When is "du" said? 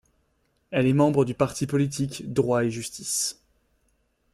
1.25-1.35